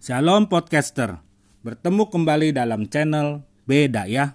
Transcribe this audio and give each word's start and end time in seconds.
Shalom 0.00 0.48
podcaster, 0.48 1.20
bertemu 1.60 2.08
kembali 2.08 2.56
dalam 2.56 2.88
channel 2.88 3.44
Beda 3.68 4.08
ya. 4.08 4.32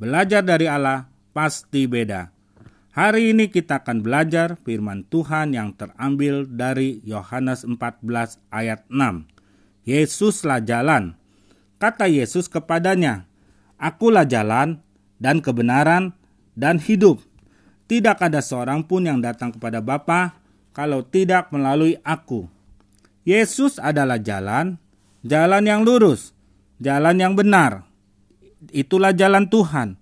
Belajar 0.00 0.40
dari 0.40 0.64
Allah 0.64 1.12
pasti 1.36 1.84
beda. 1.84 2.32
Hari 2.96 3.36
ini 3.36 3.52
kita 3.52 3.84
akan 3.84 4.00
belajar 4.00 4.56
firman 4.64 5.04
Tuhan 5.04 5.52
yang 5.52 5.76
terambil 5.76 6.48
dari 6.48 7.04
Yohanes 7.04 7.68
14 7.68 8.40
ayat 8.48 8.88
6. 8.88 9.28
Yesuslah 9.84 10.64
jalan. 10.64 11.12
Kata 11.76 12.08
Yesus 12.08 12.48
kepadanya, 12.48 13.28
Akulah 13.76 14.24
jalan 14.24 14.80
dan 15.20 15.44
kebenaran 15.44 16.16
dan 16.56 16.80
hidup. 16.80 17.20
Tidak 17.84 18.16
ada 18.16 18.40
seorang 18.40 18.88
pun 18.88 19.04
yang 19.04 19.20
datang 19.20 19.52
kepada 19.52 19.84
Bapa 19.84 20.40
kalau 20.72 21.04
tidak 21.04 21.52
melalui 21.52 22.00
aku. 22.00 22.48
Yesus 23.28 23.76
adalah 23.76 24.16
jalan, 24.16 24.80
jalan 25.22 25.64
yang 25.66 25.82
lurus, 25.86 26.34
jalan 26.82 27.16
yang 27.18 27.34
benar. 27.38 27.86
Itulah 28.70 29.10
jalan 29.14 29.50
Tuhan, 29.50 29.98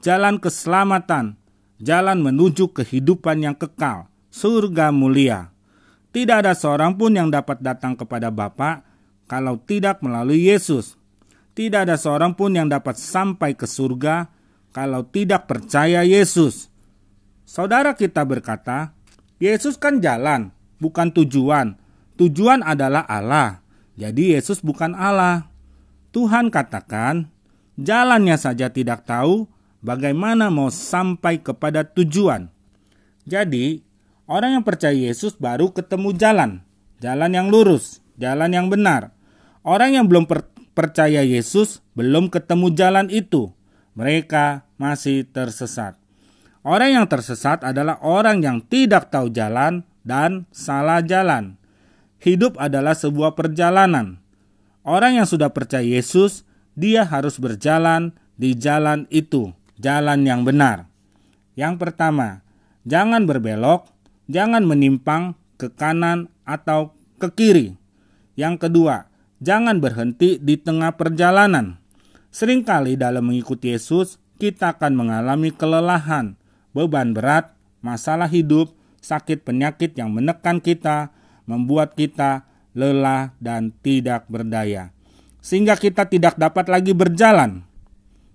jalan 0.00 0.40
keselamatan, 0.40 1.36
jalan 1.80 2.18
menuju 2.24 2.72
kehidupan 2.72 3.44
yang 3.44 3.56
kekal, 3.56 4.08
surga 4.32 4.88
mulia. 4.92 5.52
Tidak 6.08 6.40
ada 6.40 6.56
seorang 6.56 6.96
pun 6.96 7.12
yang 7.12 7.28
dapat 7.28 7.60
datang 7.60 7.92
kepada 7.92 8.32
Bapa 8.32 8.80
kalau 9.28 9.60
tidak 9.60 10.00
melalui 10.00 10.48
Yesus. 10.48 10.96
Tidak 11.52 11.84
ada 11.84 12.00
seorang 12.00 12.32
pun 12.32 12.54
yang 12.54 12.70
dapat 12.70 12.96
sampai 12.96 13.52
ke 13.52 13.68
surga 13.68 14.30
kalau 14.72 15.04
tidak 15.04 15.50
percaya 15.50 16.06
Yesus. 16.06 16.72
Saudara 17.44 17.92
kita 17.92 18.24
berkata, 18.24 18.96
Yesus 19.36 19.76
kan 19.76 20.00
jalan, 20.00 20.54
bukan 20.80 21.12
tujuan. 21.12 21.76
Tujuan 22.18 22.64
adalah 22.64 23.04
Allah. 23.04 23.62
Jadi 23.98 24.38
Yesus 24.38 24.62
bukan 24.62 24.94
Allah. 24.94 25.50
Tuhan 26.14 26.54
katakan, 26.54 27.26
jalannya 27.74 28.38
saja 28.38 28.70
tidak 28.70 29.02
tahu 29.02 29.50
bagaimana 29.82 30.54
mau 30.54 30.70
sampai 30.70 31.42
kepada 31.42 31.82
tujuan. 31.82 32.46
Jadi, 33.26 33.82
orang 34.30 34.62
yang 34.62 34.64
percaya 34.64 34.94
Yesus 34.94 35.34
baru 35.34 35.74
ketemu 35.74 36.14
jalan, 36.14 36.50
jalan 37.02 37.30
yang 37.34 37.50
lurus, 37.50 37.98
jalan 38.14 38.54
yang 38.54 38.70
benar. 38.70 39.10
Orang 39.66 39.98
yang 39.98 40.06
belum 40.06 40.30
per 40.30 40.46
percaya 40.78 41.26
Yesus 41.26 41.82
belum 41.98 42.30
ketemu 42.30 42.70
jalan 42.78 43.10
itu. 43.10 43.50
Mereka 43.98 44.62
masih 44.78 45.26
tersesat. 45.26 45.98
Orang 46.62 46.94
yang 46.94 47.06
tersesat 47.10 47.66
adalah 47.66 47.98
orang 47.98 48.38
yang 48.38 48.62
tidak 48.62 49.10
tahu 49.10 49.26
jalan 49.34 49.82
dan 50.06 50.46
salah 50.54 51.02
jalan. 51.02 51.57
Hidup 52.18 52.58
adalah 52.58 52.98
sebuah 52.98 53.38
perjalanan. 53.38 54.18
Orang 54.82 55.18
yang 55.18 55.28
sudah 55.28 55.54
percaya 55.54 55.86
Yesus, 55.86 56.42
dia 56.74 57.06
harus 57.06 57.38
berjalan 57.38 58.14
di 58.34 58.58
jalan 58.58 59.06
itu, 59.10 59.54
jalan 59.78 60.26
yang 60.26 60.42
benar. 60.42 60.90
Yang 61.54 61.78
pertama, 61.78 62.42
jangan 62.86 63.26
berbelok, 63.26 63.90
jangan 64.30 64.66
menyimpang 64.66 65.34
ke 65.58 65.70
kanan 65.74 66.30
atau 66.46 66.94
ke 67.18 67.30
kiri. 67.34 67.68
Yang 68.38 68.66
kedua, 68.70 69.10
jangan 69.42 69.82
berhenti 69.82 70.38
di 70.38 70.54
tengah 70.54 70.94
perjalanan. 70.94 71.82
Seringkali 72.30 72.94
dalam 72.94 73.26
mengikuti 73.30 73.74
Yesus, 73.74 74.22
kita 74.38 74.78
akan 74.78 74.94
mengalami 74.94 75.50
kelelahan, 75.50 76.38
beban 76.70 77.10
berat, 77.10 77.50
masalah 77.82 78.30
hidup, 78.30 78.70
sakit 79.02 79.42
penyakit 79.42 79.98
yang 79.98 80.14
menekan 80.14 80.62
kita, 80.62 81.10
membuat 81.48 81.96
kita 81.96 82.44
lelah 82.76 83.32
dan 83.40 83.72
tidak 83.80 84.28
berdaya 84.28 84.92
sehingga 85.48 85.78
kita 85.80 86.04
tidak 86.04 86.36
dapat 86.36 86.68
lagi 86.68 86.92
berjalan. 86.92 87.64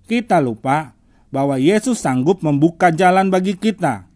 Kita 0.09 0.42
lupa 0.42 0.97
bahwa 1.30 1.61
Yesus 1.61 2.02
sanggup 2.02 2.41
membuka 2.41 2.89
jalan 2.89 3.30
bagi 3.30 3.53
kita. 3.53 4.09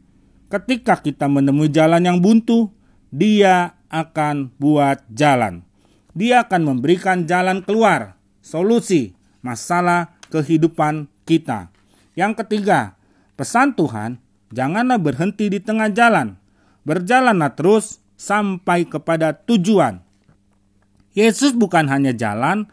Ketika 0.48 0.98
kita 0.98 1.30
menemui 1.30 1.70
jalan 1.70 2.02
yang 2.02 2.18
buntu, 2.18 2.74
Dia 3.08 3.78
akan 3.88 4.52
buat 4.60 5.06
jalan. 5.14 5.64
Dia 6.12 6.44
akan 6.44 6.62
memberikan 6.74 7.24
jalan 7.24 7.64
keluar, 7.64 8.20
solusi 8.44 9.16
masalah 9.40 10.18
kehidupan 10.28 11.08
kita. 11.24 11.72
Yang 12.18 12.44
ketiga, 12.44 13.00
pesan 13.40 13.78
Tuhan, 13.78 14.20
janganlah 14.52 15.00
berhenti 15.00 15.48
di 15.48 15.64
tengah 15.64 15.88
jalan. 15.94 16.36
Berjalanlah 16.84 17.56
terus 17.56 18.04
sampai 18.18 18.90
kepada 18.90 19.32
tujuan. 19.46 20.02
Yesus 21.14 21.54
bukan 21.54 21.86
hanya 21.88 22.12
jalan, 22.12 22.68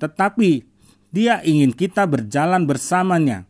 tetapi 0.00 0.64
dia 1.10 1.42
ingin 1.42 1.74
kita 1.74 2.06
berjalan 2.06 2.64
bersamanya. 2.64 3.48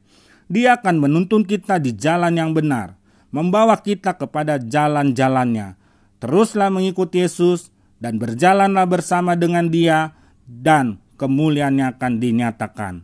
Dia 0.51 0.81
akan 0.81 0.99
menuntun 0.99 1.47
kita 1.47 1.79
di 1.79 1.95
jalan 1.95 2.35
yang 2.35 2.51
benar, 2.51 2.99
membawa 3.31 3.79
kita 3.79 4.19
kepada 4.19 4.59
jalan-jalannya. 4.59 5.79
Teruslah 6.19 6.71
mengikuti 6.75 7.23
Yesus 7.23 7.71
dan 8.03 8.19
berjalanlah 8.19 8.87
bersama 8.91 9.39
dengan 9.39 9.71
dia 9.71 10.19
dan 10.43 10.99
kemuliaannya 11.15 11.87
akan 11.95 12.13
dinyatakan. 12.19 12.95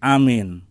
Amin. 0.00 0.64